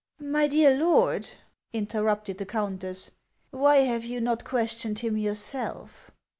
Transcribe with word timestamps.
"My 0.35 0.47
dear 0.47 0.75
lord," 0.75 1.29
interrupted 1.73 2.39
the 2.39 2.45
countess," 2.47 3.11
why 3.51 3.81
have 3.81 4.03
you 4.03 4.19
not 4.19 4.43
questioned 4.43 4.97
him 4.97 5.15
yourself 5.15 6.09